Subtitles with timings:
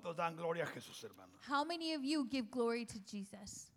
[0.00, 1.32] ¿Cuántos dan gloria a Jesús, hermano?
[1.48, 3.72] How many of you give glory to Jesus?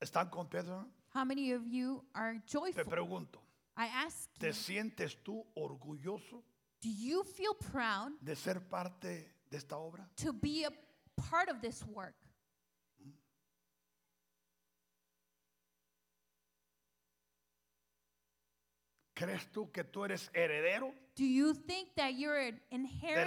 [0.00, 0.86] ¿Están con Pedro?
[1.12, 2.84] How many of you are Te joyful?
[2.84, 3.40] pregunto,
[3.76, 6.44] I ask ¿te you, sientes tú orgulloso
[6.80, 10.08] do you feel proud de ser parte de esta obra?
[10.16, 10.70] to be a
[11.16, 12.14] part of this work?
[19.14, 22.78] ¿Crees tú que tú eres heredero Do you think that you're an de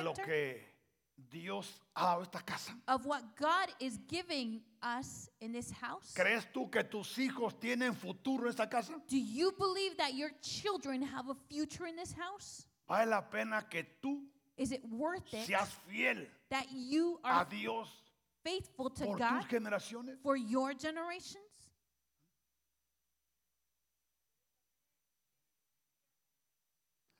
[0.03, 0.74] lo inheritor que
[1.17, 2.73] Dios ha dado esta casa?
[2.87, 6.13] of what God is giving us in this house?
[6.15, 8.93] ¿Crees tú que tus hijos tienen futuro en esta casa?
[9.07, 12.67] Do you believe that your children have a future in this house?
[12.87, 14.21] Vale la pena que tú
[14.57, 17.87] Is it worth it seas fiel that you a are Dios
[18.43, 20.17] faithful to por God tus generaciones.
[20.21, 21.41] for your generations?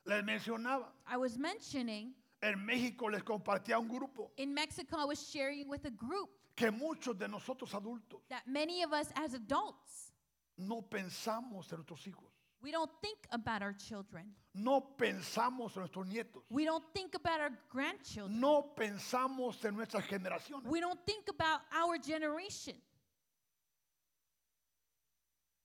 [0.06, 2.14] Les mencionaba, I was mentioning
[2.54, 6.72] en México les compartía un grupo in Mexico, I was sharing with a group que
[6.72, 10.12] muchos de nosotros adultos that many of us as adults,
[10.58, 14.34] no pensamos en nuestros hijos, we don't think about our children.
[14.54, 18.40] no pensamos en nuestros nietos, We don't think about our grandchildren.
[18.40, 20.66] no pensamos en nuestras generaciones.
[20.70, 22.76] We don't think about our generation.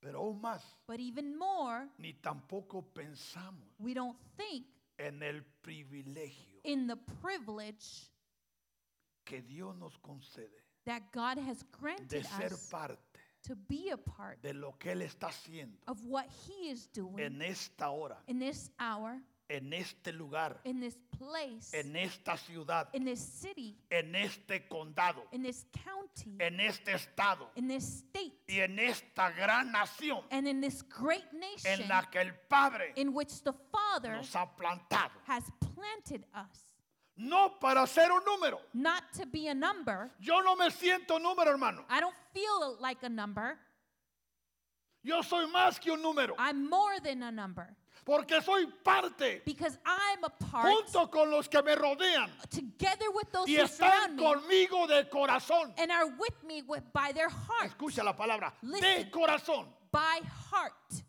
[0.02, 4.64] Pero aún más, But even more, ni tampoco pensamos we don't think
[5.00, 8.10] en el privilegio in the privilege
[9.24, 12.98] que Dios nos concede that God has de granted ser us parte
[13.42, 17.18] to be a part de lo que Él está haciendo of what He is doing
[17.18, 22.88] en esta hora, in this hour, en este lugar, in this place, en esta ciudad,
[22.92, 28.32] in this city, en este condado, in this county, en este estado in this state,
[28.46, 32.92] y en esta gran nación and in this great nation en la que el Padre
[32.96, 33.52] in which the
[33.90, 35.10] Father nos ha plantado.
[35.26, 36.74] has planted us.
[37.16, 38.60] No para ser un número.
[38.72, 40.10] Not to be a number.
[40.20, 41.84] Yo no me siento número, hermano.
[41.90, 43.58] I don't feel like a number.
[45.02, 46.34] Yo soy más que un número.
[46.38, 51.48] I'm more than a number Porque soy parte because I'm a part junto con los
[51.48, 55.72] que me rodean together with those y who están conmigo de corazón.
[55.78, 57.70] and are with me with, by their heart.
[57.70, 59.66] Escucha la palabra, de corazón.
[59.92, 61.02] By heart.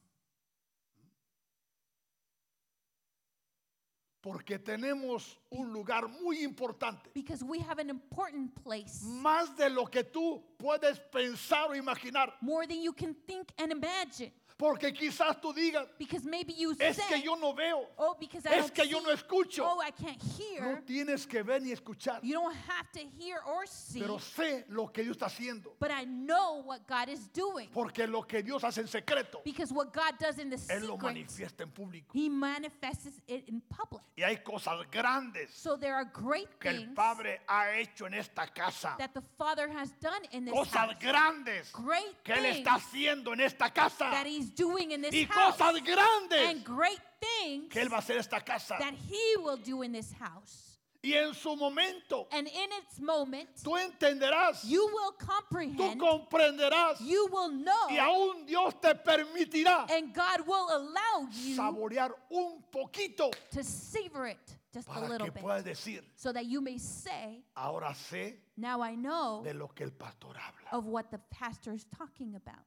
[4.21, 7.09] Porque tenemos un lugar muy importante.
[7.13, 9.01] Because we have an important place.
[9.03, 12.33] Más de lo que tú puedes pensar o imaginar.
[12.41, 14.31] More than you can think and imagine.
[14.61, 18.59] Porque quizás tú digas, Because maybe you es que yo no veo, oh, because I
[18.59, 19.63] es don't que yo see, no escucho.
[19.65, 20.81] oh, I can't No hear.
[20.85, 22.19] tienes que ver ni escuchar.
[22.21, 24.01] You don't have to hear or see.
[24.01, 25.75] Pero sé lo que Dios está haciendo.
[25.79, 27.69] But I know what God is doing.
[27.73, 30.93] Porque lo que Dios hace en secreto, Because what God does in the Él lo
[30.93, 32.11] secret, manifiesta en público.
[32.13, 34.03] He manifests it in public.
[34.15, 38.13] Y hay cosas grandes So there are great que el things Padre ha hecho en
[38.13, 38.95] esta casa.
[38.99, 40.95] that the Father has done in this Cosas house.
[40.99, 44.11] grandes Great que Él things está haciendo en esta casa.
[44.11, 45.57] that He's doing in this Y house.
[45.57, 48.75] cosas grandes And great things que Él va a hacer esta casa.
[48.79, 50.67] that He will do in this house.
[51.03, 56.99] Y en su momento, And in its moment, tú entenderás, you will tú comprehend, comprenderás.
[57.01, 62.63] you will know, Y aún Dios te permitirá and God will allow you saborear un
[62.71, 64.37] poquito to savor it
[64.71, 65.43] just a para little que bit.
[65.43, 69.83] puedas decir, So that you may say, ahora sé now I know de lo que
[69.85, 70.69] el pastor habla.
[70.71, 72.61] of what the pastor is talking about.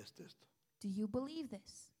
[0.00, 0.46] ¿Crees esto?
[0.80, 1.92] Do you believe this?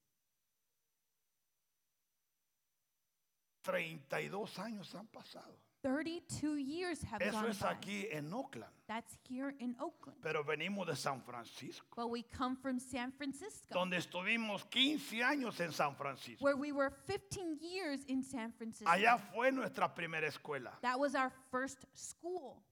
[3.62, 5.54] 32 años han pasado.
[5.82, 7.70] 32 years have Eso gone es by.
[7.74, 8.72] aquí en Oakland.
[8.86, 10.18] That's here in Oakland.
[10.22, 15.58] Pero venimos de San Francisco, But we come from San Francisco, donde estuvimos 15 años
[15.60, 16.42] en San Francisco.
[16.44, 18.90] where we were 15 years in San Francisco.
[18.90, 20.72] Allá fue nuestra primera escuela.
[20.82, 22.62] That was our first school.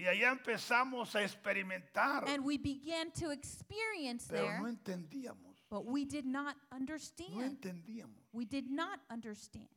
[0.00, 2.26] Y allá empezamos a experimentar.
[2.26, 5.56] And we began to experience Pero there, no entendíamos.
[5.68, 7.60] but we did not No understand.
[7.60, 8.24] entendíamos.
[8.32, 9.68] We did not understand.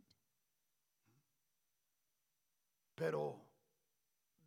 [2.96, 3.36] Pero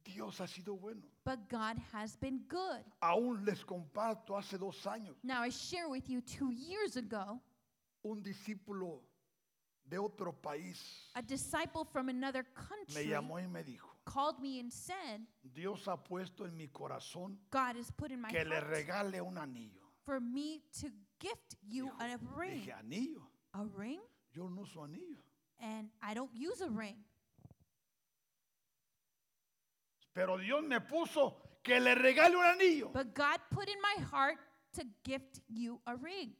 [0.02, 1.02] Dios ha sido bueno.
[1.25, 2.82] But God has been good.
[3.02, 5.17] Aún les comparto hace dos años.
[5.22, 7.38] Now, I share with you two years ago,
[8.02, 9.00] Un discípulo
[9.87, 10.79] de otro país
[11.17, 15.20] a disciple from another me country llamó y me dijo, called me and said,
[15.55, 19.20] Dios ha puesto en mi corazón God has put in my que le heart regale
[19.20, 19.82] un anillo.
[20.05, 20.88] for me to
[21.19, 22.62] gift you Dijo- a ring.
[22.62, 23.23] Dije, anillo.
[23.55, 24.00] A ring?
[24.32, 25.23] Yo no uso anillo.
[25.58, 26.97] And I don't use a ring.
[30.14, 32.91] Pero Dios me puso que le regale un anillo.
[32.93, 34.37] But God put in my heart
[34.75, 36.32] to gift you a ring.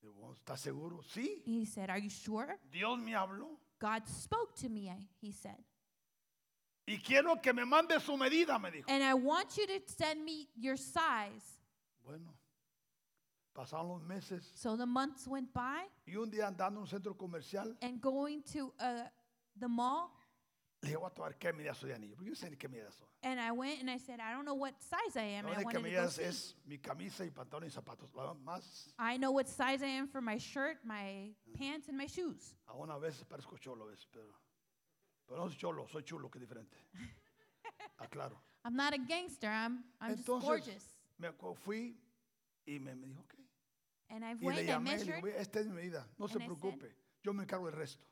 [0.00, 1.00] Digo, oh, ¿estás seguro?
[1.02, 1.42] Sí.
[1.44, 2.58] He said, Are you sure?
[2.70, 3.58] Dios me habló.
[3.80, 5.56] God spoke to me, I- he said.
[6.86, 8.84] Y quiero que me mande su medida, me dijo.
[8.88, 11.58] And I want you to send me your size.
[12.04, 12.32] Bueno,
[13.52, 17.14] pasaron los meses So the months went by, y un día andando en un centro
[17.14, 19.02] comercial, and going to uh,
[19.58, 20.12] the mall,
[20.82, 22.14] le dije, voy a tomar qué medida soy de anillo.
[22.14, 23.08] Porque yo no sé ni qué medida soy.
[23.24, 25.46] and I went and I said, I don't know what size I am.
[25.46, 26.22] La and I única wanted to go medida es, see.
[26.22, 28.14] es mi camisa y pantalón y zapatos.
[28.14, 32.06] Lo más, I know what size I am for my shirt, my pants, and my
[32.06, 32.54] shoes.
[32.68, 34.06] aún a veces parezco cholo, ¿ves?
[34.12, 34.28] Pero,
[35.26, 36.76] pero no soy cholo, soy chulo, que es diferente.
[37.98, 38.38] Aclaro.
[38.64, 39.48] I'm not a gangster.
[39.48, 40.84] I'm I'm just Entonces, gorgeous.
[41.18, 41.96] me acu- fui
[42.66, 43.34] y me, me dijo, ok.
[44.08, 46.06] And I Y le went, I llamé, le digo, measured, "Ve, esta es mi medida,
[46.18, 48.04] no se And I said- preocupe, yo me encargo del resto.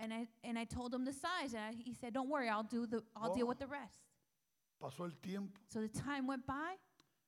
[0.00, 2.62] and I and I told him the size, and I, he said, "Don't worry, I'll
[2.68, 3.48] do the I'll deal Oh.
[3.48, 4.04] with the rest."
[4.80, 6.76] Pasó el tiempo So the time went by.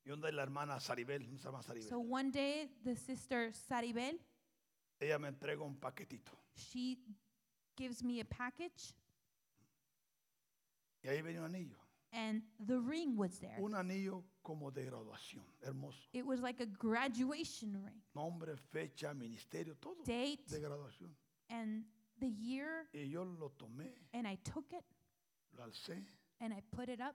[0.05, 1.89] y onda la hermana Saribel, ¿dónde está la hermana Saribel?
[1.89, 4.19] So one day, the sister Saribel,
[5.01, 6.99] Ella me entrega un paquetito she
[7.77, 8.95] gives me a package,
[11.03, 11.77] y ahí venía un anillo.
[12.13, 13.57] and the ring was there.
[13.61, 16.09] Un anillo como de graduación, hermoso.
[16.13, 21.11] It was like a graduation ring, Nombre, fecha, ministerio, todo date, de graduación.
[21.51, 21.85] and
[22.19, 24.85] the year, Y yo lo tomé, and I took it
[25.57, 26.05] lo alcé,
[26.41, 27.15] and I put it up.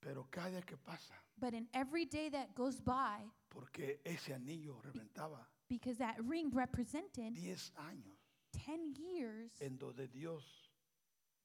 [0.00, 4.80] pero cada día que pasa, But in every day that goes by, porque ese anillo
[4.82, 8.16] reventaba because that ring represented 10 años
[8.52, 10.70] 10 years en donde Dios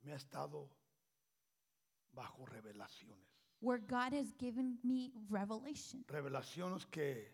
[0.04, 0.70] me ha estado
[2.14, 3.28] bajo revelaciones.
[3.62, 6.04] where God has given me revelation.
[6.08, 7.32] Revelaciones que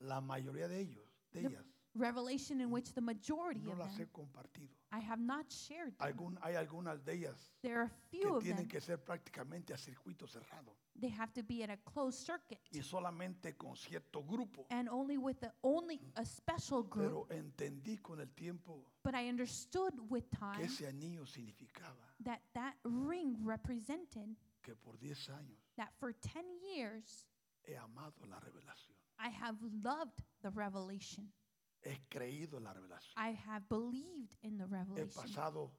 [0.00, 1.66] la mayoría de ellos, de The ellas,
[1.98, 4.70] Revelation in which the majority no of las he them compartido.
[4.92, 5.96] I have not shared.
[5.98, 6.06] them.
[6.08, 8.68] Algún, hay algunas de ellas There are a que few of tienen them.
[8.68, 12.80] que ser prácticamente a circuito cerrado They have to be at a closed circuit y
[12.82, 14.66] solamente con cierto grupo.
[14.70, 17.28] and only with the only a special group.
[17.28, 22.40] Pero entendí con el tiempo But I understood with que time ese anillo significaba that
[22.54, 26.42] that ring represented que por 10 años that for 10
[26.74, 27.26] years
[27.66, 28.94] he amado la revelación.
[29.18, 31.30] I have loved the revelation.
[31.86, 33.14] He creído en la revelación.
[33.16, 35.08] I have believed in the He revelation.
[35.14, 35.72] pasado,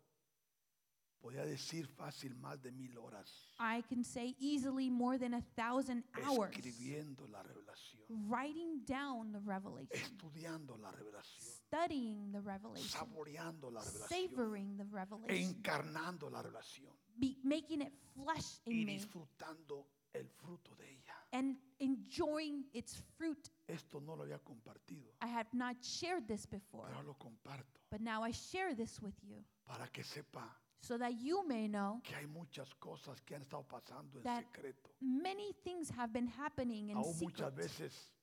[1.20, 6.04] podía decir fácil, más de mil horas I can say easily more than a thousand
[6.24, 13.72] hours escribiendo la revelación, writing down the revelation, estudiando la revelación, studying the revelation, saboreando
[13.72, 18.86] la revelación, savoring the e revelation, encarnando la revelación be, making it flesh y in
[18.86, 21.07] me, disfrutando el fruto de ella.
[21.34, 23.50] And enjoying its fruit.
[23.68, 28.02] Esto no lo había compartido, I have not shared this before, pero lo comparto but
[28.02, 30.44] now I share this with you para que sepa
[30.82, 34.46] so that you may know que hay muchas cosas que han estado pasando en That
[34.54, 34.90] secreto.
[35.02, 37.30] many things have been happening in Aún secret.
[37.30, 38.14] muchas veces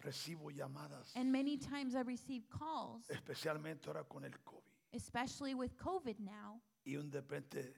[0.00, 4.62] recibo llamadas, And many times I receive calls, especialmente ahora con el COVID.
[4.92, 7.74] especially with COVID now, Y de repente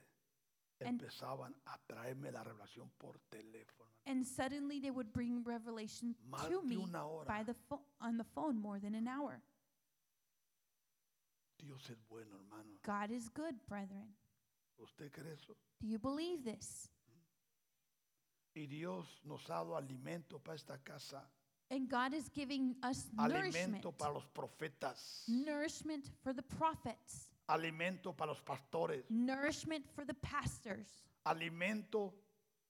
[0.81, 3.90] And- empezaban a traerme la revelación por teléfono.
[4.07, 6.77] And suddenly they would bring revelation Más to me
[7.27, 9.41] by the pho- on the phone more than an hour.
[11.59, 12.71] Dios es bueno, hermano.
[12.83, 14.09] God is good, brethren.
[14.79, 15.55] ¿Usted cree eso?
[15.81, 16.89] Do you believe this?
[18.55, 21.23] Y Dios nos ha dado alimento para esta casa,
[21.71, 28.13] And God is giving us nourishment, alimento para los profetas, nourishment for the prophets, alimento
[28.17, 30.89] para los pastores, nourishment for the pastors,
[31.25, 32.13] alimento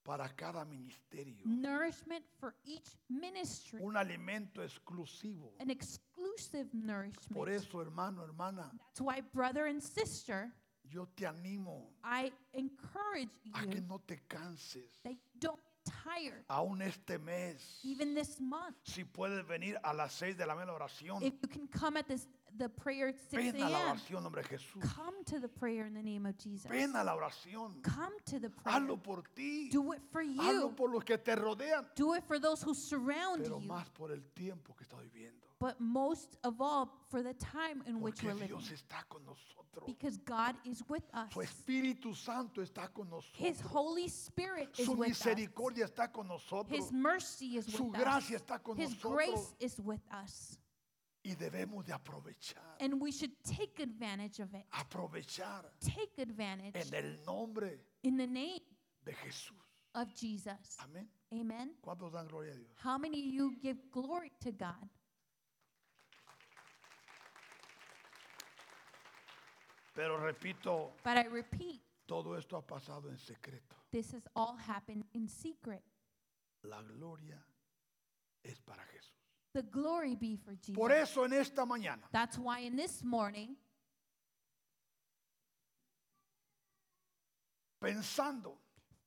[0.03, 5.53] para cada ministerio, nourishment for each ministry, un alimento exclusivo.
[5.59, 7.33] an exclusive nourishment.
[7.35, 10.51] Por eso, hermano, hermana, That's why, brother and sister,
[10.83, 14.99] yo te animo I encourage a que you no te canses.
[15.03, 15.59] that don't
[16.03, 18.75] tired, Aún este mes, even this month.
[18.83, 22.07] si puedes venir a las seis de la mañana oración, If you can come at
[22.07, 22.27] this
[22.57, 24.81] the prayer at 6 ven a la a.m., oración, hombre Jesús.
[24.95, 26.69] come to the prayer in the name of Jesus.
[26.69, 27.81] Ven a la oración.
[27.83, 28.79] Come to the prayer.
[28.81, 29.69] Hazlo por ti.
[29.69, 30.73] Do it for Hazlo you.
[30.75, 31.85] por los que te rodean.
[31.95, 33.67] Do it for those who surround Pero you.
[33.67, 35.37] más por el tiempo que está viviendo.
[35.59, 38.47] But most of all, for the time in which Porque we're living.
[38.57, 39.85] Dios está con nosotros.
[39.85, 41.31] Because God is with us.
[41.31, 43.05] Su Espíritu Santo está con
[43.37, 43.71] His nosotros.
[43.71, 45.19] Holy Spirit is Su with us.
[45.23, 46.67] misericordia está con nosotros.
[46.77, 48.41] His mercy is Su with gracia us.
[48.41, 49.13] está con His nosotros.
[49.13, 50.57] grace is with us.
[51.23, 52.77] Y debemos de aprovechar.
[52.79, 54.65] And we should take advantage of it.
[54.71, 58.61] Aprovechar Take advantage en el nombre in the name
[59.05, 59.55] de Jesús.
[59.93, 60.77] of Jesus.
[60.79, 61.07] Amén.
[61.33, 61.75] Amen.
[61.81, 62.71] ¿Cuántos dan gloria a Dios?
[62.83, 64.89] How many of you give glory to God?
[69.93, 73.75] Pero repito, But I repeat, todo esto ha pasado en secreto.
[73.91, 75.83] this has all happened in secret.
[76.63, 77.43] La gloria
[78.43, 79.20] es para Jesús.
[79.53, 80.75] The glory be for Jesus.
[80.75, 83.55] Por eso en esta mañana, That's why in this morning,
[87.81, 88.53] pensando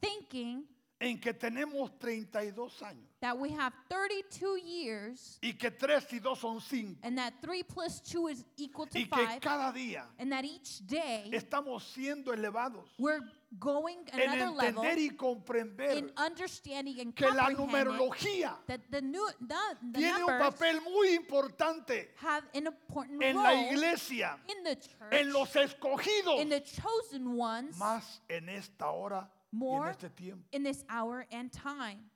[0.03, 0.65] thinking
[1.01, 6.39] en que tenemos 32 años that we have 32 years y que 3 y 2
[6.39, 10.05] son 5 and that 3 plus 2 is equal to y que 5 cada día
[10.19, 13.21] and that each day estamos siendo elevados we're
[13.59, 18.81] going en another level entender y comprender in understanding and que la comprehending numerología that
[18.91, 19.55] the new the,
[19.93, 24.65] the tiene un numbers papel muy importante have an important en la role iglesia, in
[24.65, 29.59] the church en los escogidos, in the chosen ones más en esta hora y en
[29.59, 32.11] more este tiempo, in this hour and time.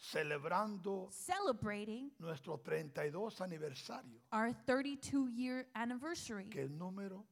[0.00, 7.24] Celebrando celebrating nuestro 32 aniversario, our 32 year anniversary que es número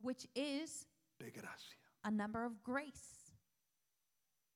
[0.00, 0.86] which is
[1.18, 1.76] de gracia.
[2.04, 3.14] a number of grace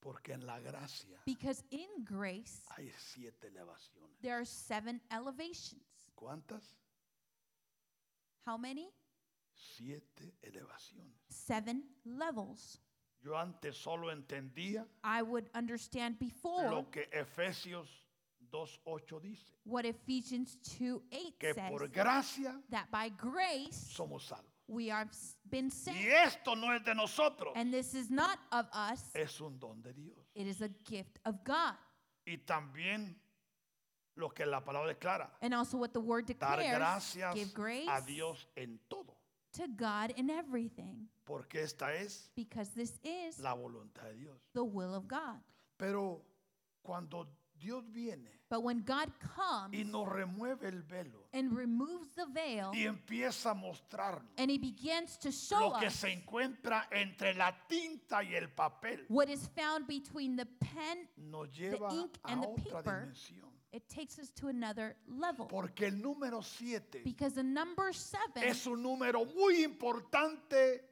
[0.01, 4.19] Porque en la gracia because in grace hay siete elevaciones.
[4.21, 5.83] there are seven elevations
[6.15, 6.63] ¿Cuántas?
[8.45, 8.89] how many
[9.55, 11.15] Siete elevaciones.
[11.29, 12.79] seven levels
[13.23, 17.87] Yo antes solo entendía i would understand before lo que Efesios
[18.51, 24.52] 2.8 dice, what ephesians 2 8 que says por gracia that by grace somos salvos.
[24.67, 25.07] We are
[25.49, 29.09] been saved Y esto no es de nosotros, and this is not of us.
[29.15, 30.17] Es un don de Dios.
[30.35, 31.75] it is a gift of god.
[32.25, 33.15] Y también
[34.15, 37.87] lo que la palabra declara, and also what the word dar declares gracias give grace
[37.89, 39.17] a Dios en todo,
[39.53, 41.07] to god in everything.
[41.25, 44.37] Porque esta es because this is la voluntad de Dios.
[44.53, 45.39] the will of god.
[45.77, 46.21] Pero
[46.83, 47.27] cuando
[47.63, 52.69] Dios viene but when god comes y nos remueve el velo and removes the veil
[52.73, 57.33] y empieza a mostrarnos and he begins to show lo que us se encuentra entre
[57.33, 62.31] la tinta y el papel, what is found between the pen nos lleva ink a
[62.31, 63.11] and the otra paper.
[63.13, 63.49] dimensión.
[63.71, 68.67] it takes us to another level Porque el número 7 because the number seven es
[68.67, 70.83] un número muy importante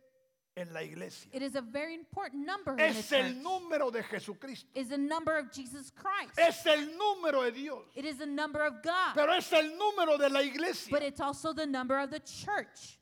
[0.58, 1.30] en la iglesia.
[1.34, 4.68] it is a very important number in the Es el church número de Jesucristo.
[4.76, 7.84] is a number of jesus christ Es el número de Dios.
[7.96, 10.92] it is a number of god Pero es el número de la iglesia.
[10.92, 13.00] but it's also the number of the church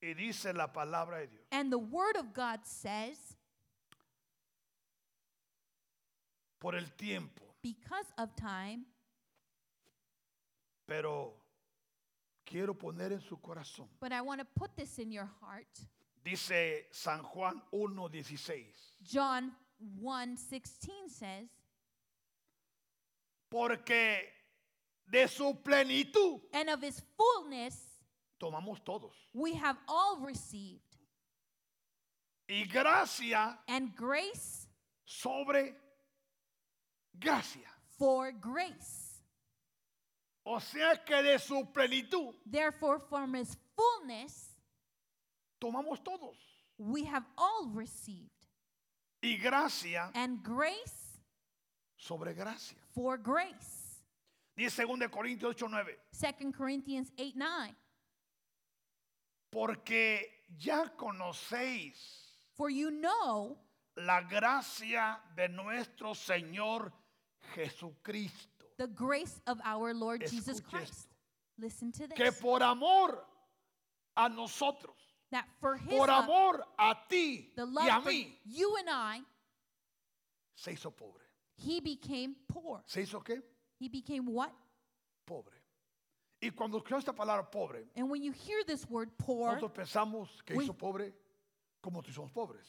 [0.00, 1.42] Y dice la palabra de Dios.
[1.50, 3.16] and the word of god says
[6.60, 7.42] Por el tiempo.
[7.62, 8.84] because of time
[10.86, 11.34] Pero
[12.46, 13.88] quiero poner en su corazón.
[14.00, 15.66] but i want to put this in your heart
[16.28, 18.64] Dice San Juan 1.16.
[19.02, 19.50] john
[20.02, 21.48] 1:16 says
[23.50, 24.18] Porque
[25.10, 27.76] de su plenitud and of his fullness
[28.38, 29.12] tomamos todos.
[29.32, 30.82] we have all received
[32.50, 34.66] Y gracia and grace
[35.06, 35.72] sobre
[37.18, 37.70] gracia.
[37.98, 39.22] for grace
[40.44, 44.47] O sea que de su plenitud therefore from his fullness
[45.60, 46.36] tomamos todos.
[46.78, 48.30] we have all received
[49.22, 51.20] Y gracia and grace
[51.96, 52.76] sobre gracia.
[52.94, 53.84] for grace
[54.56, 55.96] Dice 2 Corintios 8:9.
[56.12, 57.74] 2 corinthians 8 9
[59.50, 61.94] Porque ya conocéis
[62.54, 63.56] for you know
[63.96, 66.92] la gracia de nuestro Señor
[67.54, 68.66] Jesucristo.
[68.78, 71.14] the grace of our lord jesus Escuche christ esto.
[71.58, 73.24] listen to Que this por amor
[74.16, 74.96] a nosotros,
[75.30, 79.20] that for his por love, amor a ti the love for mí, you and i
[80.54, 81.22] se hizo pobre.
[81.56, 83.40] he became poor ¿Se hizo qué?
[83.78, 84.50] he became what
[85.26, 85.52] Pobre.
[86.40, 90.28] Y cuando escuchamos esta palabra pobre, and when you hear this word poor nosotros pensamos
[90.46, 91.12] que We- hizo pobre
[91.82, 92.66] como si somos pobres.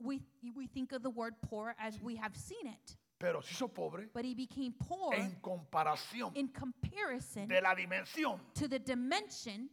[0.00, 0.20] we,
[0.56, 4.08] we think of the word poor as we have seen it Pero se hizo pobre
[4.14, 9.68] but he became poor en comparación in comparison de la dimensión to the dimension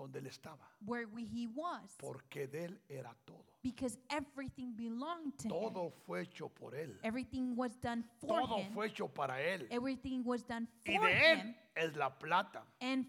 [0.00, 0.66] donde él estaba.
[0.86, 3.44] where we, he was Porque de él era todo.
[3.62, 6.98] because everything belonged to him Todo fue hecho por él.
[7.02, 9.66] everything was done for Todo him fue hecho para él.
[9.70, 12.62] everything was done Y for de him él es la plata.
[12.80, 13.06] and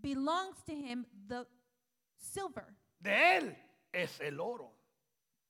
[0.00, 1.46] belongs to him the
[2.18, 2.66] silver
[3.00, 3.56] De él
[3.92, 4.72] es el oro.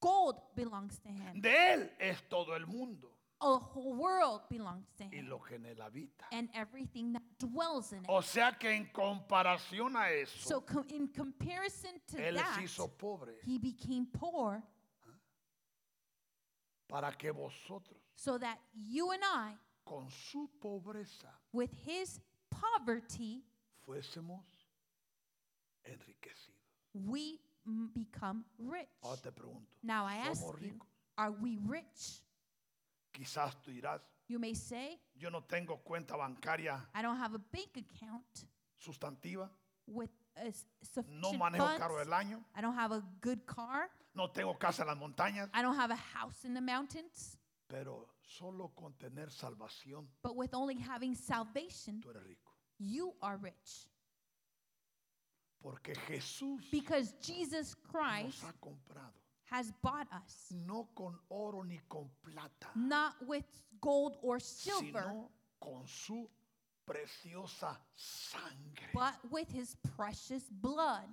[0.00, 3.11] gold belongs to him De él es todo el mundo.
[3.42, 6.24] A whole world belongs to Y him lo que en él habita.
[6.32, 10.84] and everything that dwells in it O sea que en comparación a so eso, co-
[10.88, 14.62] in comparison to él that se hizo pobre he became poor
[16.88, 22.20] para que vosotros, so that you and I con su pobreza, with his
[22.50, 23.42] poverty
[23.86, 24.44] fuésemos
[25.84, 26.60] enriquecidos.
[26.94, 30.88] we m- become rich Ahora te pregunto, now i ask ¿somos you ricos?
[31.16, 32.22] are we rich
[33.12, 37.38] Quizás tú dirás, You may say, yo no tengo cuenta bancaria I don't have a
[37.38, 38.46] bank account
[38.78, 39.50] sustantiva,
[39.86, 40.50] with a
[41.08, 41.78] no manejo funds.
[41.78, 43.90] carro del año, I don't have a good car.
[44.14, 47.36] no tengo casa en las montañas, I don't have a house in the mountains.
[47.68, 52.52] pero solo con tener salvación But with only having salvation, tú eres rico.
[52.78, 53.88] you are rich.
[55.60, 59.21] Porque Jesús Because Jesus Christ nos ha comprado,
[59.52, 63.44] has bought us, no con oro ni con plata, not with
[63.80, 65.30] gold or silver, sino
[65.60, 66.26] con su
[66.86, 68.88] preciosa sangre.
[68.94, 71.04] but with his precious blood.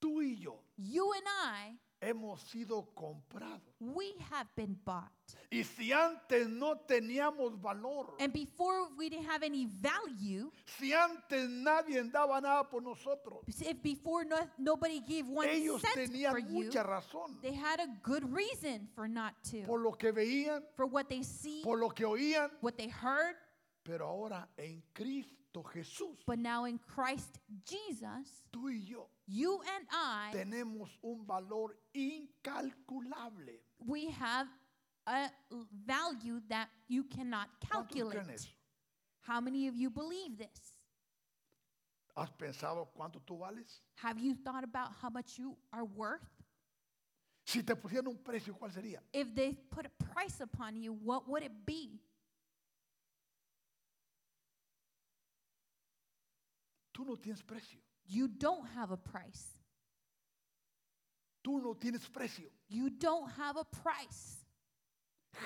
[0.00, 3.62] Tú y yo You and I, hemos sido comprados.
[3.80, 5.10] we have been bought.
[5.50, 11.48] Y si antes no teníamos valor, And before we didn't have any value, si antes
[11.48, 16.48] nadie daba nada por nosotros, if before no, nobody gave one ellos cent for tenían
[16.48, 19.62] you, mucha razón they had a good reason for not to.
[19.64, 23.36] por lo que veían, For what they see, por lo que oían, what they heard,
[23.84, 29.86] pero ahora en Cristo Jesús, but now in Christ Jesus, tú y yo you and
[29.92, 33.60] I, tenemos un valor incalculable.
[33.86, 34.46] we have
[35.06, 38.34] a l- value that you cannot ¿Cuántos creen calculate.
[38.34, 38.48] eso?
[39.20, 40.74] How many of you believe this?
[42.16, 43.80] ¿Has pensado cuánto tú vales?
[43.96, 46.26] Have you thought about how much you are worth?
[47.44, 49.00] Si te pusieran un precio, ¿cuál sería?
[49.12, 52.00] If they put a price upon you, what would it be?
[56.92, 57.78] Tú no tienes precio.
[58.06, 59.56] You don't have a price.
[61.42, 62.48] Tú no tienes precio.
[62.68, 64.44] You don't have a price.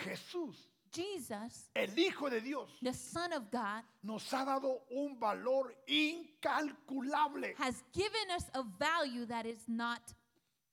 [0.04, 0.56] Jesús,
[0.90, 7.54] Jesus, el Hijo de Dios, the Son of God, nos ha dado un valor incalculable.
[7.56, 10.00] has given us a value that is not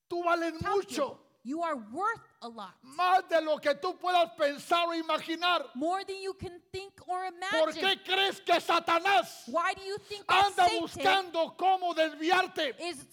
[0.09, 1.19] Tú vales mucho.
[1.45, 2.73] You are worth a lot.
[2.97, 5.65] más de lo que tú puedas pensar o imaginar.
[5.75, 7.59] More than you can think or imagine.
[7.59, 13.05] ¿Por qué crees que Satanás Why do you think anda Satan buscando cómo desviarte, is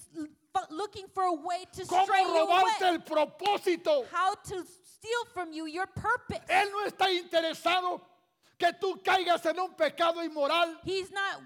[0.71, 2.95] looking for a way to cómo stray robarte away?
[2.95, 4.05] el propósito?
[4.13, 6.41] How to steal from you your purpose?
[6.49, 8.01] Él no está interesado
[8.57, 11.41] que tú caigas en un pecado inmoral He's not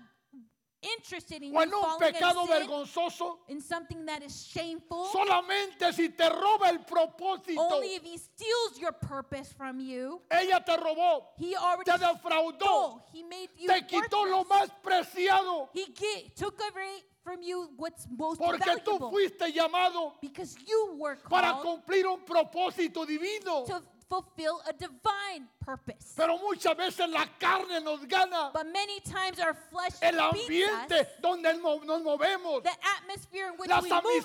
[0.96, 3.38] interested in o you en un falling pecado in sin, vergonzoso.
[3.48, 5.06] in something that is shameful.
[5.12, 7.58] Solamente si te roba el propósito.
[7.72, 10.20] Only if he steals your purpose from you.
[10.30, 13.02] Ella te robó, He already te defraudó, stole.
[13.12, 18.06] He made you te quitó lo más preciado He ga- took away from you what's
[18.10, 19.10] most porque tú valuable.
[19.10, 23.64] fuiste llamado because you were para called cumplir un propósito divino.
[23.64, 26.14] to fulfill a divine purpose.
[26.16, 31.00] Pero muchas veces la carne nos gana, But many times our flesh el beats ambiente
[31.00, 34.24] us, donde nos movemos, the atmosphere in which las we move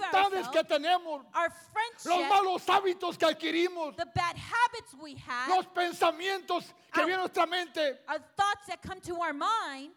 [0.52, 1.54] que tenemos, our
[2.06, 7.20] los malos hábitos que adquirimos, the bad habits we have, los pensamientos que Our- vienen
[7.20, 7.98] a nuestra mente.
[8.08, 9.94] our thoughts that come to our mind.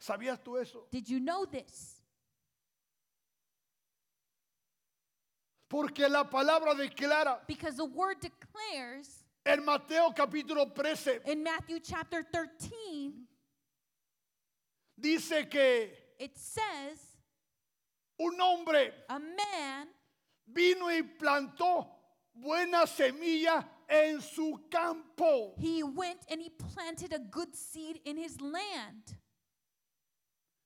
[0.00, 0.86] ¿Sabías tú eso?
[0.90, 1.99] Did you know this?
[5.70, 9.08] Porque la palabra declara Because the word declares
[9.46, 13.12] en Mateo capítulo 13, in Matthew chapter 13,
[15.00, 16.98] dice que it says,
[18.18, 19.86] un hombre a man
[20.46, 21.86] vino y plantó
[22.34, 25.54] buena semilla en su campo.
[25.58, 29.16] he went and he planted a good seed in his land.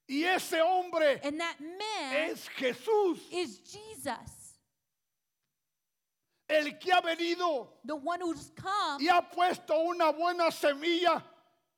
[0.08, 4.33] Y ese hombre And that man es Jesús, is Jesus,
[6.54, 11.22] el que ha venido the one who's come y ha puesto una buena semilla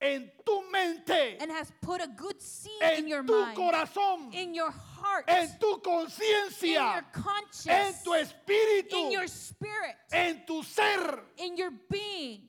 [0.00, 4.34] en tu mente, and has put a good seed in your en tu mind, corazón,
[4.34, 7.02] in your heart, en tu conciencia,
[7.66, 11.20] en tu espíritu, in your spirit, en tu ser.
[11.38, 12.42] in your being.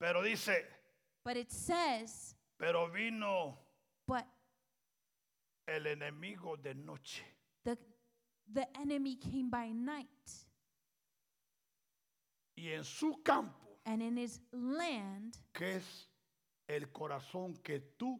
[0.00, 0.64] Pero dice,
[1.24, 3.56] But it says, pero vino
[4.08, 4.24] but
[5.68, 7.22] el enemigo de noche
[7.64, 7.76] the,
[8.52, 10.06] the enemy came by night,
[12.56, 16.06] y en su campo, and in his land, que es
[16.68, 18.18] el corazón que tú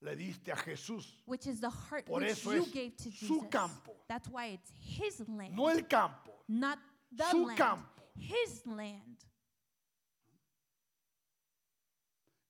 [0.00, 3.10] le diste a Jesús, which is the heart Por which eso you es gave to
[3.10, 3.48] su Jesus.
[3.50, 3.92] campo.
[4.08, 6.78] That's why it's his land, no el campo, not
[7.14, 8.02] the su land, campo.
[8.18, 9.24] his land.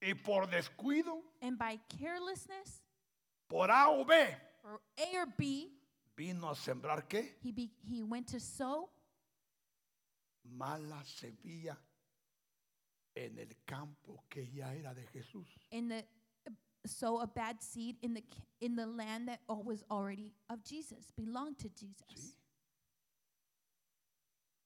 [0.00, 2.82] y por descuido, And by carelessness,
[3.48, 4.14] por A o B,
[4.64, 5.70] or A or B,
[6.16, 7.36] vino a sembrar qué?
[7.42, 8.88] he, be, he went to sow
[10.44, 11.76] Mala semilla
[13.14, 15.46] en el campo que ya era de Jesús.
[15.70, 16.04] in the
[16.84, 18.22] sow a bad seed in the
[18.60, 22.04] in the land that was already of Jesus, belonged to Jesus.
[22.16, 22.34] Sí.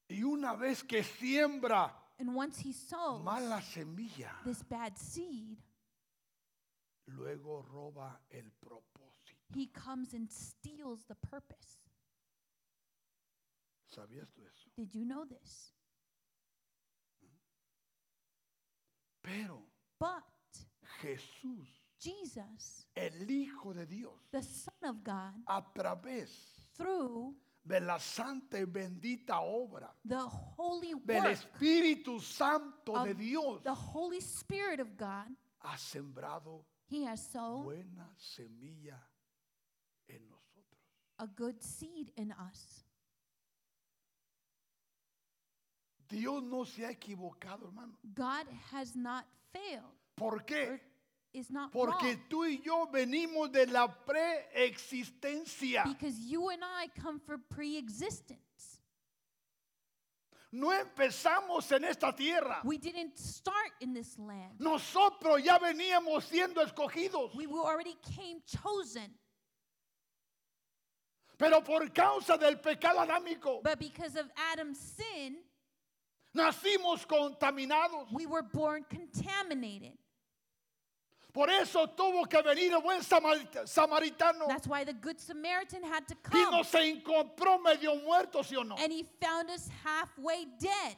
[0.08, 5.58] Y una vez que siembra And once he sows mala semilla, this bad seed,
[7.08, 9.05] luego roba el propósito.
[9.54, 11.78] He comes and steals the purpose.
[13.88, 14.70] ¿Sabías tú eso?
[14.76, 15.72] Did you know this?
[19.22, 19.62] Pero
[19.98, 20.22] But
[21.00, 21.66] Jesús,
[21.98, 26.28] Jesus, el Hijo de Dios, the Son of God, a través
[26.76, 30.20] through de la santa y bendita obra the
[30.56, 36.64] holy del work Espíritu Santo de of Dios, the Holy Spirit of God, ha sembrado
[36.88, 39.00] he has sown buena semilla.
[41.18, 42.84] A good seed in us.
[46.08, 47.94] Dios no se ha equivocado, hermano.
[48.14, 49.82] God has not failed.
[50.16, 50.80] ¿Por qué?
[51.32, 52.28] Is not Porque wrong.
[52.30, 55.84] tú y yo venimos de la preexistencia.
[55.84, 58.80] Because you and I come from pre-existence.
[60.52, 62.60] No empezamos en esta tierra.
[62.64, 64.58] We didn't start in this land.
[64.58, 67.34] Nosotros ya veníamos siendo escogidos.
[67.34, 69.10] We were already came chosen.
[71.38, 75.36] Pero por causa del pecado adámico, But because of Adam's sin,
[76.34, 78.10] nacimos contaminados.
[78.12, 79.92] we were born contaminated.
[81.34, 86.06] Por eso tuvo que venir el buen samarit- samaritano That's why the good Samaritan had
[86.08, 86.50] to y come.
[86.56, 88.74] nos encontró medio muertos, ¿sí o no?
[88.76, 90.96] And he found us halfway dead.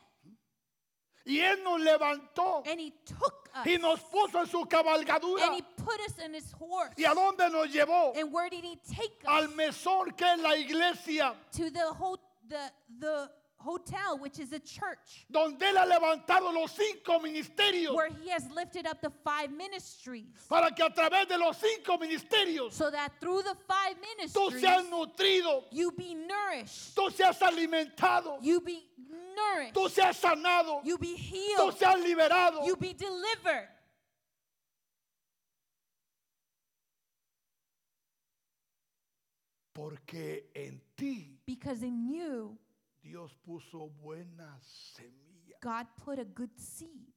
[1.27, 3.67] Y él nos levantó And he took us.
[3.67, 5.43] y nos puso en su cabalgadura.
[5.49, 6.93] And he put us in his horse.
[6.97, 8.17] ¿Y a dónde nos llevó?
[8.17, 9.29] And where did he take us?
[9.29, 12.71] Al mesón que es la iglesia, to the ho- the
[13.01, 18.31] the hotel, which is a church, donde él ha levantado los cinco ministerios where he
[18.31, 22.91] has lifted up the five ministries, para que a través de los cinco ministerios so
[22.91, 28.61] that through the five tú ministries seas nutrido, you be nourished, tú seas alimentado, you
[28.61, 28.85] be
[29.35, 32.65] nourished, tú seas sanado, you be tú healed, seas liberado.
[32.65, 33.69] you be delivered.
[39.79, 42.59] Porque en ti Because in you,
[43.01, 45.57] Dios puso buena semilla.
[45.63, 47.13] God put a good seed.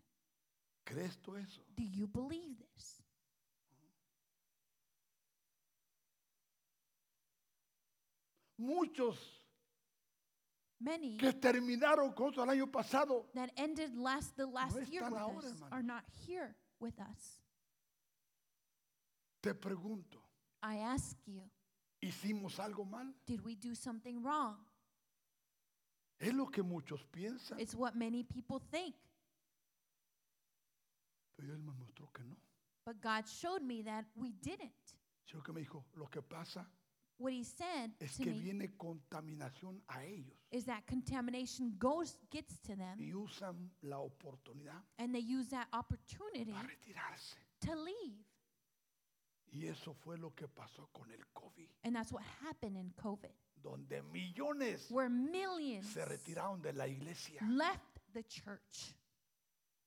[0.85, 1.61] ¿Crees tú eso?
[1.75, 3.01] Do you believe this?
[8.59, 9.17] Muchos
[10.79, 15.19] Many que terminaron con el año pasado that ended last the last year están with
[15.21, 15.71] ahora, us hermanos.
[15.71, 17.41] are not here with us.
[19.41, 20.21] Te pregunto,
[20.61, 21.41] I ask you,
[22.01, 23.13] ¿hicimos algo mal?
[23.25, 24.57] did we do something wrong?
[26.19, 27.59] Es lo que muchos piensan.
[27.59, 28.95] It's what many people think.
[31.35, 32.37] Pero Él me mostró que no.
[32.85, 34.95] But God showed me that we didn't.
[35.25, 36.67] Sino que me dijo, lo que pasa
[37.21, 42.17] What He said es to que me viene contaminación a ellos is that contamination goes
[42.31, 47.35] gets to them, y usan la oportunidad and they use that opportunity para retirarse.
[47.59, 48.25] to leave.
[49.53, 53.31] Y eso fue lo que pasó con el COVID, And that's what happened in COVID,
[53.61, 57.41] donde millones where millions se retiraron de la iglesia.
[57.49, 58.95] left the church.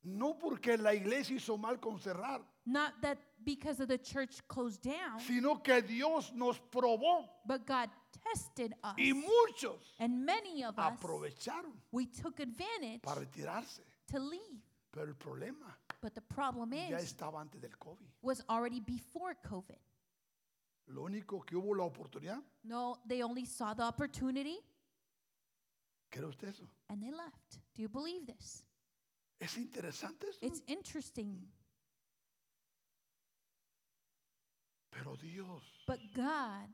[0.07, 4.83] No porque la iglesia hizo mal con cerrar, Not that because of the church closed
[4.83, 7.89] down, sino que Dios nos probó but God
[8.23, 8.95] tested us.
[8.99, 13.81] y muchos And many of us, aprovecharon we took advantage para retirarse.
[14.09, 14.61] to leave.
[14.93, 15.75] Pero el problema
[16.05, 18.07] But the problem ya is, estaba antes del COVID.
[18.21, 19.79] was already before COVID.
[20.89, 24.59] Lo único que hubo la oportunidad, No, they only saw the opportunity
[26.11, 26.69] ¿cree usted eso?
[26.91, 27.59] and they left.
[27.75, 28.67] Do you believe this?
[29.41, 30.39] Es interesante eso.
[30.43, 31.49] It's interesting.
[34.91, 36.69] Pero Dios But God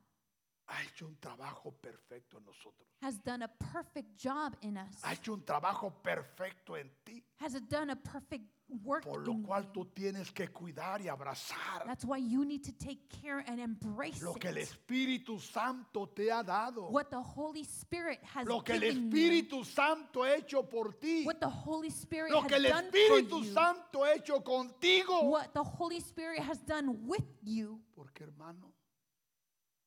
[0.66, 2.88] ha hecho un trabajo perfecto en nosotros.
[3.01, 7.23] has done a perfect job in us, Ha hecho un trabajo perfecto en ti.
[7.38, 8.45] has done a perfect
[8.85, 12.63] work Por lo in cual tú tienes que cuidar y abrazar That's why you need
[12.65, 14.69] to take care and embrace lo que el it.
[14.69, 16.91] Espíritu Santo te ha dado.
[16.91, 19.09] What the Holy Spirit has Lo que el given you.
[19.09, 21.25] Espíritu Santo ha hecho por ti.
[21.25, 23.53] What the Holy Spirit Lo has que el done for Espíritu you.
[23.53, 25.31] Santo ha hecho contigo.
[25.31, 27.81] What the Holy Spirit has done with you.
[27.95, 28.73] Porque hermano,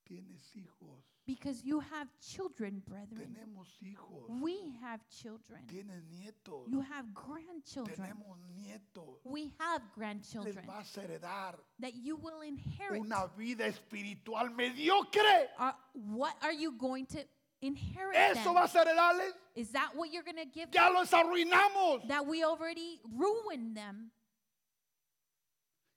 [0.03, 1.12] tienes hijos.
[1.25, 3.33] Because you have children, brethren.
[3.33, 4.41] Tenemos hijos.
[4.41, 5.61] We have children.
[5.71, 6.69] Tienes nietos.
[6.69, 7.95] You have grandchildren.
[7.95, 9.19] Tenemos nietos.
[9.23, 12.99] We have Les grandchildren vas a heredar that you will inherit.
[13.01, 15.47] una vida espiritual mediocre.
[15.57, 17.19] Are, what are you going to
[17.61, 18.17] inherit?
[18.17, 19.31] Eso vas a heredarles.
[19.55, 20.95] Is that what you're going to give Ya them?
[20.95, 22.05] los arruinamos.
[22.09, 24.11] That we already ruined them.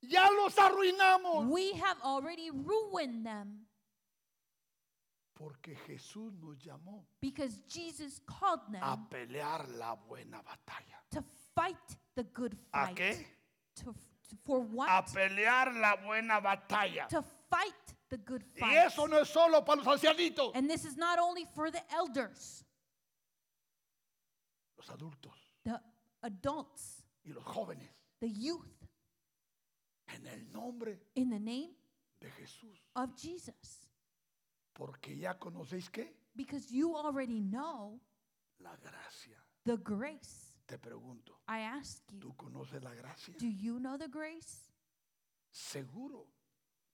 [0.02, 1.48] Ya los arruinamos.
[1.48, 3.65] We have already ruined them
[5.38, 10.96] Porque Jesús nos llamó because Jesus called them a pelear la buena batalla.
[11.11, 11.22] to
[11.55, 11.77] fight
[12.14, 12.96] the good ¿A fight.
[12.96, 13.27] qué?
[13.77, 14.88] To, to- for what?
[14.88, 17.07] A pelear la buena batalla.
[17.09, 18.87] to fight the good Y fight.
[18.87, 22.64] eso no es solo para los ancianitos, And this is not only for the elders,
[24.79, 25.79] los adultos the
[26.22, 27.90] adults, y los jóvenes.
[28.20, 28.72] the youth,
[30.09, 31.75] En el nombre in the name
[32.20, 32.79] de Jesús.
[32.94, 33.86] of Jesus.
[34.76, 37.98] Porque ya conocéis que Because you already know
[38.60, 39.36] la gracia.
[39.64, 40.52] the grace.
[40.66, 43.34] Te pregunto, I ask you, ¿tú conoces la gracia?
[43.38, 44.68] do you know the grace?
[45.50, 46.26] Seguro,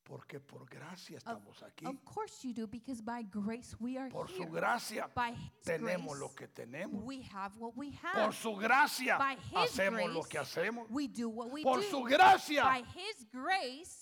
[0.04, 1.86] porque por gracia estamos aquí.
[1.86, 6.18] Of course you do, because by grace we are Por su gracia By His tenemos
[6.18, 7.02] lo grace, que tenemos.
[7.04, 8.34] we have what we Por have.
[8.34, 10.86] su gracia By His hacemos lo grace, que hacemos.
[10.90, 11.82] We do what we Por do.
[11.90, 14.01] su gracia By His grace,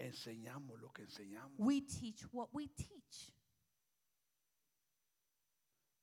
[0.00, 1.52] enseñamos lo que enseñamos.
[1.58, 3.32] we teach what we teach.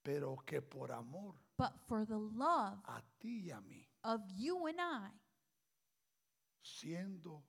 [0.03, 4.67] Pero que por amor But for the love a ti y a mí, of you
[4.67, 5.10] and I,
[6.63, 7.43] siendo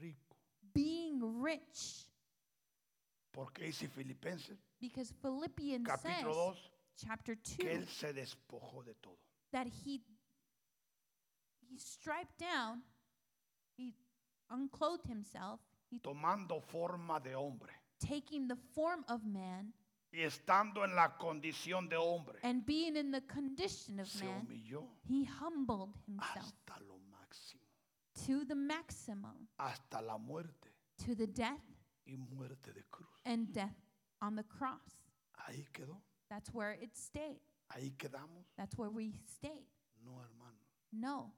[0.00, 0.36] rico.
[0.74, 2.08] being rich,
[3.32, 6.62] Porque dice Filipenses because Philippians capítulo says,
[6.96, 9.18] 2 chapter que 2, él se despojó de todo.
[9.52, 10.02] that he
[11.70, 12.82] he striped down,
[13.76, 13.94] he
[14.52, 15.60] unclothed himself,
[15.90, 19.72] he tomando forma de hombre taking the form of man
[20.12, 24.46] y estando en la condición de hombre, and being in the condition of se man,
[24.46, 26.36] humilló he humbled himself
[26.68, 27.62] hasta lo máximo,
[28.26, 31.62] to the maximum, hasta la muerte to the death
[32.06, 33.08] y muerte de cruz.
[33.24, 33.76] and death
[34.20, 35.08] on the cross.
[35.48, 35.96] Ahí quedó,
[36.28, 37.40] That's where it stayed.
[37.74, 38.44] ahí quedamos.
[38.56, 39.66] That's where we stayed.
[40.04, 40.58] No, hermano.
[40.92, 41.32] No.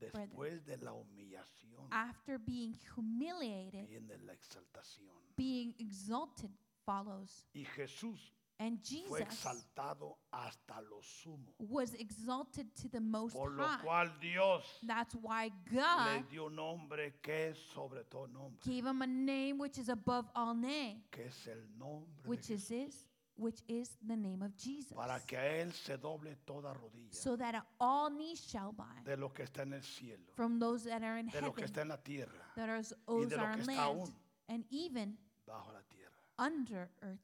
[0.00, 5.08] Después de la humillación After being humiliated, viene la exaltación.
[5.36, 6.50] being exalted
[6.84, 7.46] follows.
[7.54, 11.54] Y Jesús And fue Jesus exaltado hasta lo sumo.
[11.60, 13.80] was exalted to the most Por lo high.
[13.84, 18.84] cual Dios That's why le God dio un nombre que es sobre todo nombre, gave
[18.84, 22.68] him a name which is above all name, que es el nombre de which is
[22.68, 23.07] Jesús, his,
[23.38, 24.92] which is the name of Jesus.
[24.94, 29.16] para que a él se doble toda rodilla So that all knees shall bow de
[29.32, 31.88] que está en el cielo, from those that are in de que heaven, está en
[31.88, 34.14] la tierra, that are those lo are que on está land, aún.
[34.48, 37.20] and even bajo la tierra, under earth.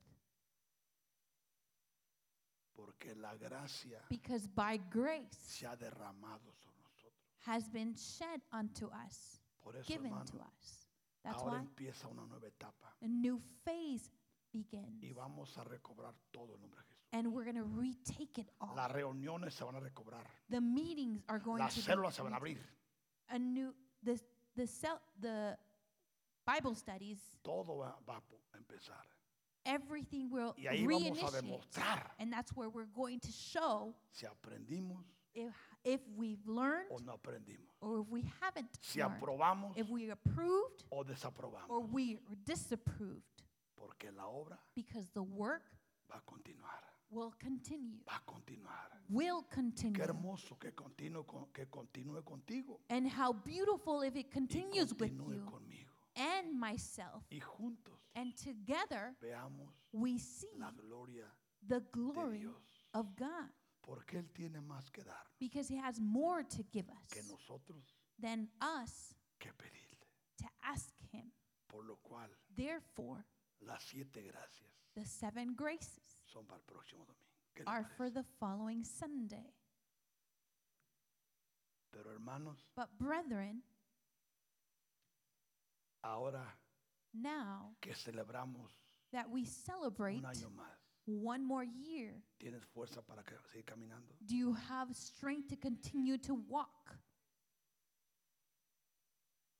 [2.75, 7.15] porque la gracia Because by grace se ha derramado sobre nosotros.
[7.47, 10.87] has been shed unto us, Por eso, given to hermano, us.
[11.23, 14.11] That's ahora why empieza una nueva etapa a new phase
[14.55, 15.03] begins.
[15.03, 17.09] y vamos a recobrar todo el nombre de Jesús.
[17.13, 18.75] And we're going to retake it all.
[18.77, 22.33] Las reuniones se van a recobrar, The meetings are going las to células se van
[22.33, 22.59] a abrir,
[23.29, 24.19] a new the
[24.57, 25.57] the cell the
[26.47, 27.19] Bible studies.
[27.43, 28.17] todo va, va
[28.53, 29.05] a empezar.
[29.67, 34.27] Everything will Y ahí vamos a demostrar and that's where we're going to show si
[34.27, 35.03] aprendimos
[35.35, 39.89] if if we've learned o no aprendimos, or if we haven't si learned, aprobamos if
[39.89, 43.34] we approved o or desaprobamos, we disapproved,
[43.85, 45.63] porque la obra because the work
[46.11, 48.91] va a continuar, will continue, va a continuar.
[49.11, 49.93] will continue.
[49.99, 54.93] Qué hermoso que continúe, con- que continúe contigo And how beautiful if it y continues
[54.95, 55.91] with continúe you conmigo.
[56.17, 57.25] and myself.
[57.31, 61.27] Y juntos And together veamos we see la gloria
[61.69, 62.87] the de glory Dios.
[62.95, 63.51] of God
[63.83, 67.85] Porque Él tiene más que dar because He has more to give que us nosotros
[68.19, 70.07] than us que pedirle.
[70.39, 71.31] to ask Him.
[71.69, 73.25] Por lo cual, Therefore,
[73.65, 77.25] las siete gracias the seven graces son para el próximo domingo.
[77.55, 78.15] ¿Qué le are for parece?
[78.15, 79.55] the following Sunday.
[81.91, 83.63] Pero hermanos, But, brethren,
[86.03, 86.45] ahora
[87.13, 88.73] now que celebramos
[89.13, 94.15] that we celebrate un año más, one more year, ¿tienes fuerza para que- seguir caminando?
[94.27, 96.99] do you have strength to continue to walk?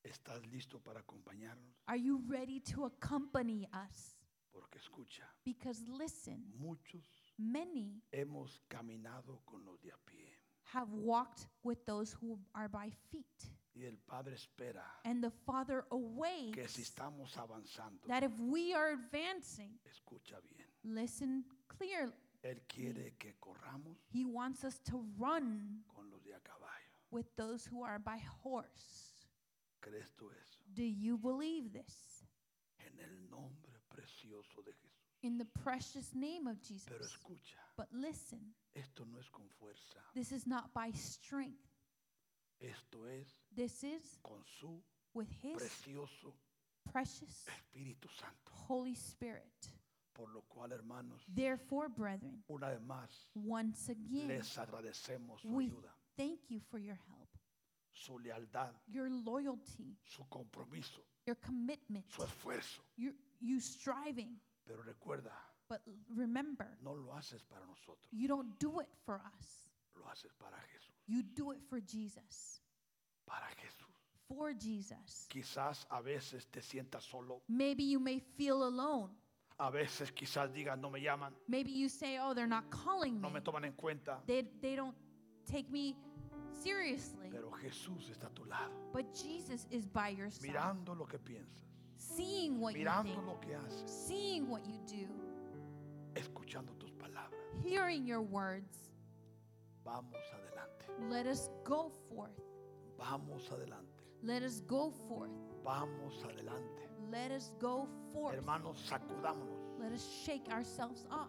[0.05, 1.75] ¿Estás listo para acompañarnos?
[1.89, 4.15] Are you ready to accompany us?
[4.53, 7.03] Porque escucha, Because listen, muchos
[7.39, 10.37] many hemos caminado con los de a pie.
[10.73, 13.51] have walked with those who are by feet.
[13.77, 18.73] Y el Padre espera And the Father que si awaits estamos avanzando, that if we
[18.75, 22.13] are advancing, escucha bien, listen clearly,
[22.45, 26.93] Él quiere que corramos He wants us to run con los de a caballo.
[27.11, 29.14] with those who are by horse.
[29.85, 30.61] ¿Crees tú eso?
[30.75, 32.25] Do you believe this?
[32.79, 34.91] En el nombre precioso de Jesús.
[35.23, 37.13] In the precious name of Pero Jesus.
[37.13, 41.69] escucha, But listen, esto no es con fuerza, this is not by strength.
[42.61, 44.83] esto es This is con su
[45.15, 46.35] with His precioso
[46.91, 48.51] precious Espíritu Santo.
[48.69, 49.71] Holy Spirit.
[50.15, 55.65] Por lo cual, hermanos, Therefore, brethren, una vez más, once again, les agradecemos su we
[55.67, 57.24] ayuda, thank you for your help,
[57.95, 62.81] su lealtad, your loyalty, su compromiso, your commitment, su esfuerzo.
[62.97, 64.39] your, you striving.
[64.67, 65.33] Pero recuerda,
[65.69, 65.81] But
[66.15, 69.71] remember, no lo haces para nosotros, you don't do it for us.
[69.97, 72.61] lo haces para Jesús, You do it for Jesus.
[73.27, 73.89] para Jesús.
[74.29, 75.27] For Jesus.
[75.29, 79.11] Quizás a veces te sientas solo, Maybe you may feel alone.
[79.59, 83.21] a veces quizás digas no me llaman, Maybe you say, oh, they're not calling me.
[83.21, 84.95] no me toman en cuenta, They, they don't
[85.47, 85.97] take me
[86.63, 87.29] seriously.
[87.31, 91.19] pero Jesús está a tu lado, But Jesus is by your side, mirando lo que
[91.19, 91.65] piensas,
[91.97, 95.09] seeing what you think, lo que haces, seeing what you do,
[96.15, 97.41] escuchando tus palabras.
[97.63, 98.91] hearing your words.
[99.85, 102.31] Vamos adelante, Let us go forth.
[102.99, 105.31] vamos adelante, Let us go forth.
[105.65, 106.83] vamos adelante.
[107.11, 108.35] Let us go forth.
[108.35, 111.29] Hermanos, sacudámonos, Let us shake ourselves off.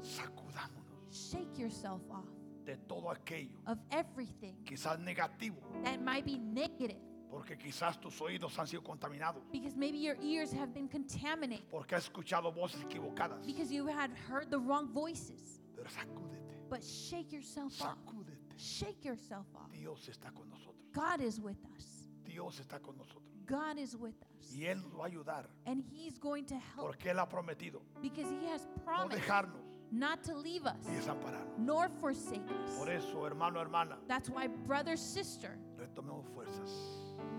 [0.00, 2.24] sacudámonos Shake yourself off
[2.64, 8.58] de todo aquello, of everything quizás negativo, that might be negative porque quizás tus oídos
[8.58, 13.44] han sido contaminados, because maybe your ears have been contaminated porque has escuchado voces equivocadas.
[13.46, 15.60] because you had heard the wrong voices.
[15.74, 17.96] Pero sacúdete, But shake yourself off.
[17.96, 18.38] sacúdete.
[18.56, 19.70] Shake yourself off.
[19.72, 20.76] Dios está con nosotros.
[20.92, 22.08] God is with us.
[22.24, 23.22] Dios está con nosotros.
[23.46, 24.54] God is with us.
[24.54, 27.82] Y Él nos va a ayudar And He's going to help porque Él ha prometido
[28.00, 29.61] because He has no promised dejarnos
[29.92, 31.58] not to leave us desampararnos.
[31.58, 32.46] nor forsake
[32.78, 33.04] Por us.
[33.04, 36.70] eso, hermano, hermana, That's why, brother, sister, retomemos fuerzas.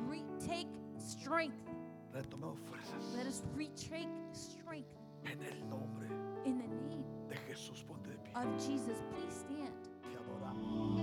[0.08, 1.58] retake strength.
[2.14, 3.16] Retomemos fuerzas.
[3.18, 4.94] Let us retake strength
[5.26, 6.08] En el nombre
[6.46, 8.34] in the name de Jesús, ponte de pie.
[8.36, 8.98] of Jesus.
[9.12, 9.74] Please stand.
[10.04, 11.03] Te adoramos.